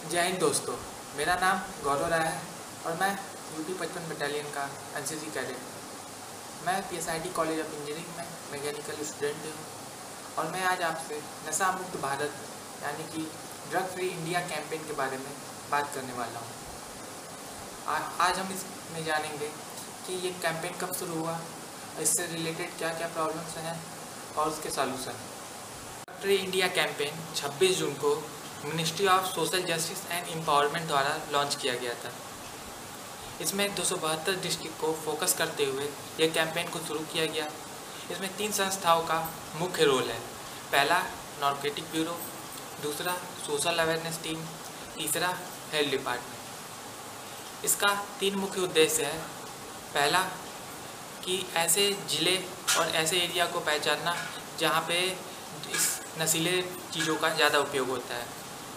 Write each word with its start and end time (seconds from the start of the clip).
जय 0.00 0.22
हिंद 0.22 0.38
दोस्तों, 0.40 0.74
मेरा 1.16 1.34
नाम 1.40 1.58
गौरव 1.84 2.06
राय 2.10 2.20
है 2.20 2.40
और 2.86 2.94
मैं 3.00 3.10
यूपी 3.56 3.72
पचपन 3.80 4.08
बटालियन 4.08 4.46
का 4.54 4.62
एन 4.98 5.04
सी 5.06 5.16
कैडेट 5.34 6.66
मैं 6.66 6.76
P 6.88 6.96
S 6.96 7.08
I 7.08 7.20
T 7.20 7.28
college 7.38 7.60
of 7.60 7.74
engineering 7.74 8.16
में 8.16 8.24
मैकेनिकल 8.52 9.04
स्टूडेंट 9.04 9.44
हूँ 9.44 9.52
और 10.38 10.50
मैं 10.52 10.62
आज 10.70 10.82
आपसे 10.88 11.20
नशा 11.48 11.70
मुक्त 11.72 12.00
भारत, 12.02 12.32
यानी 12.82 13.04
कि 13.12 13.26
ड्रग 13.70 13.92
फ्री 13.94 14.08
इंडिया 14.08 14.40
कैंपेन 14.48 14.86
के 14.86 14.96
बारे 15.02 15.18
में 15.18 15.30
बात 15.70 15.94
करने 15.94 16.18
वाला 16.18 16.40
हूँ। 16.40 16.50
आज 18.20 18.38
हम 18.38 18.52
इसमें 18.54 19.04
जानेंगे 19.04 19.52
कि 20.06 20.18
ये 20.26 20.30
कैंपेन 20.42 20.78
कब 20.80 20.94
शुरू 20.98 21.20
हुआ, 21.20 21.38
इससे 22.00 22.26
रिलेटेड 22.34 22.76
क्या 22.78 22.94
क्या 22.96 23.08
प्रॉब्लम्स 23.14 23.56
हैं 23.68 23.78
और 24.34 24.48
उसके 24.48 24.70
solution 24.80 25.24
drug 26.02 26.20
free 26.20 26.34
India 26.36 26.66
campaign 26.76 27.24
26 27.36 27.78
जून 27.78 27.94
को 28.04 28.20
ministry 28.64 29.06
of 29.06 29.26
social 29.26 29.62
justice 29.64 29.98
and 30.10 30.26
empowerment 30.28 30.86
द्वारा 30.86 31.16
लॉन्च 31.32 31.54
किया 31.54 31.74
गया 31.74 31.92
था। 31.94 32.10
इसमें 33.40 33.74
दो 33.74 33.84
सौ 33.84 33.96
बहत्तर 33.96 34.34
डिस्ट्रिक्ट 34.40 34.80
को 34.80 34.92
फोकस 35.04 35.34
करते 35.34 35.64
हुए 35.64 35.88
यह 36.20 36.32
कैंपेन 36.32 36.68
को 36.70 36.78
शुरू 36.78 37.00
किया 37.12 37.24
गया। 37.26 37.46
इसमें 38.10 38.36
तीन 38.36 38.52
संस्थाओं 38.52 39.02
का 39.04 39.18
मुख्य 39.56 39.84
रोल 39.84 40.02
है। 40.02 40.18
पहला 40.72 40.98
नॉर्केटिक 41.40 41.84
ब्यूरो। 41.92 42.18
दूसरा, 42.82 43.12
सोशल 43.46 43.78
अवेयरनेस 43.78 44.18
टीम। 44.22 44.44
तीसरा, 44.96 45.28
हेल्थ 45.72 45.90
डिपार्टमेंट। 45.90 47.64
इसका 47.64 47.94
तीन 48.20 48.34
मुख्य 48.34 48.60
उद्देश्य 48.60 49.04
है। 49.04 49.18
पहला, 49.94 50.20
कि 51.24 51.46
ऐसे 51.56 51.90
ज़िले 52.10 52.36
और 52.78 52.90
ऐसे 52.96 53.16
एरिया 53.18 53.46
को 53.46 53.60
पहचानना 53.60 54.14
जहाँ 54.58 54.80
पे 54.88 55.00
इस 55.74 55.88
नशीले 56.20 56.60
चीज़ों 56.92 57.16
का 57.16 57.28
ज़्यादा 57.30 57.58
उपयोग 57.58 57.88
होता 57.88 58.14
है। 58.14 58.26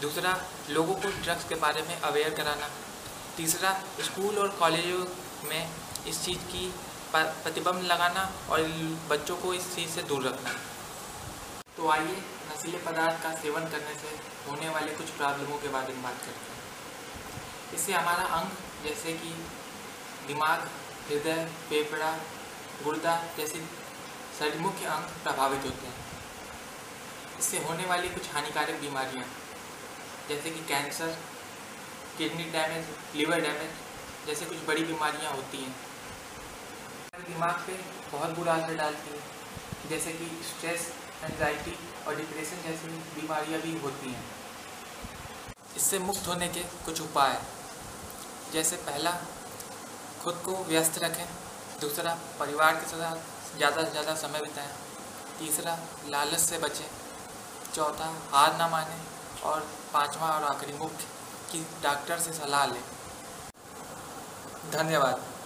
दूसरा, 0.00 0.32
लोगों 0.70 0.94
को 0.94 1.08
ड्रग्स 1.22 1.44
के 1.48 1.54
बारे 1.56 1.82
में 1.82 2.00
अवेयर 2.00 2.34
कराना। 2.34 2.68
तीसरा 3.36 3.70
स्कूल 4.00 4.38
और 4.38 4.48
कॉलेजों 4.58 5.04
में 5.48 5.70
इस 6.06 6.24
चीज़ 6.24 6.38
की 6.52 6.72
प्रतिबंध 7.12 7.82
लगाना 7.82 8.22
और 8.50 8.62
बच्चों 9.10 9.36
को 9.36 9.52
इस 9.54 9.74
चीज़ 9.74 9.90
से 9.90 10.02
दूर 10.02 10.26
रखना। 10.26 10.52
तो 11.76 11.88
आइए, 11.90 12.16
नशीले 12.48 12.78
पदार्थ 12.78 13.22
का 13.22 13.34
सेवन 13.34 13.68
करने 13.68 13.94
से 13.94 14.16
होने 14.48 14.68
वाले 14.68 14.92
कुछ 14.92 15.10
प्रॉब्लमों 15.12 15.58
के 15.58 15.68
बारे 15.68 15.94
में 15.94 16.02
बात 16.02 16.18
करते 16.18 16.52
हैं। 16.52 17.74
इससे 17.74 17.92
हमारा 17.92 18.24
अंग, 18.38 18.50
जैसे 18.84 19.12
कि 19.12 19.34
दिमाग, 20.26 20.68
हृदय, 21.08 21.44
फेफड़ा, 21.68 22.12
गुर्दा 22.84 23.16
जैसे 23.36 23.64
शरीर 24.38 24.58
मुख्य 24.58 24.86
अंग 24.86 25.04
प्रभावित 25.24 25.64
होते 25.64 25.86
हैं। 25.86 26.06
इससे 27.38 27.58
होने 27.58 27.86
वाली 27.86 28.08
कुछ 28.08 28.32
हानिकारक 28.34 28.80
बीमारियाँ। 28.80 29.26
जैसे 30.28 30.50
कि 30.50 30.60
cancer, 30.60 31.16
kidney 32.18 32.44
damage, 32.44 32.86
liver 33.16 33.40
damage, 33.40 33.70
जैसे 34.26 34.44
कुछ 34.44 34.58
बड़ी 34.66 34.82
बीमारियाँ 34.84 35.32
होती 35.32 35.58
हैं। 35.58 35.74
दिमाग 37.18 37.62
पे 37.66 37.72
बहुत 38.12 38.30
बुरा 38.30 38.52
असर 38.54 38.76
डालती 38.76 39.10
है, 39.10 39.20
जैसे 39.90 40.12
कि 40.12 40.26
स्ट्रेस, 40.44 40.92
एंजाइटी 41.24 41.76
और 42.06 42.16
डिप्रेशन 42.16 42.62
जैसी 42.62 42.88
बीमारियाँ 42.88 43.60
भी 43.60 43.78
होती 43.78 44.10
हैं। 44.10 44.24
इससे 45.76 45.98
मुक्त 45.98 46.28
होने 46.28 46.48
के 46.48 46.60
कुछ 46.84 47.00
उपाय 47.00 47.40
जैसे 48.52 48.76
पहला, 48.76 49.10
खुद 50.22 50.34
को 50.34 50.56
व्यस्त 50.64 50.98
रखें। 50.98 51.26
दूसरा, 51.80 52.18
परिवार 52.40 52.74
के 52.74 52.86
साथ 52.86 53.56
ज़्यादा 53.56 53.84
से 53.84 53.90
ज़्यादा 53.90 54.14
समय 54.14 54.40
बिताएँ। 54.40 54.72
तीसरा, 55.38 55.78
लालच 56.08 56.40
से 56.40 56.58
बचें। 56.58 56.88
चौथा, 57.74 58.08
हार 58.32 58.56
ना 58.58 58.68
मानें। 58.68 59.17
और 59.44 59.60
पांचवा 59.92 60.28
और 60.28 60.42
आखिरी 60.44 60.78
मुख्य 60.78 61.04
कि 61.52 61.66
डॉक्टर 61.82 62.18
से 62.18 62.32
सलाह 62.32 62.66
लें। 62.66 62.82
धन्यवाद। 64.72 65.37